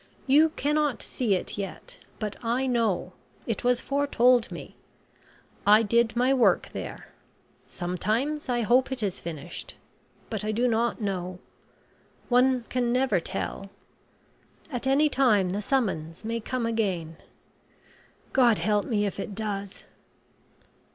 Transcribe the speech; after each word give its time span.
"You 0.25 0.49
cannot 0.55 1.03
see 1.03 1.35
it 1.35 1.59
yet; 1.59 1.99
but 2.17 2.35
I 2.43 2.65
know 2.65 3.13
it 3.45 3.63
was 3.63 3.81
foretold 3.81 4.49
me. 4.51 4.75
I 5.63 5.83
did 5.83 6.15
my 6.15 6.33
work 6.33 6.69
there. 6.73 7.09
Sometimes 7.67 8.49
I 8.49 8.61
hope 8.61 8.91
it 8.91 9.03
is 9.03 9.19
finished; 9.19 9.75
but 10.31 10.43
I 10.43 10.51
do 10.53 10.67
not 10.67 11.01
know. 11.01 11.37
One 12.29 12.63
can 12.63 12.91
never 12.91 13.19
tell; 13.19 13.69
at 14.71 14.87
any 14.87 15.07
time 15.07 15.49
the 15.51 15.61
summons 15.61 16.25
may 16.25 16.39
come 16.39 16.65
again. 16.65 17.17
God 18.33 18.57
help 18.57 18.87
me 18.87 19.05
if 19.05 19.19
it 19.19 19.35
does." 19.35 19.83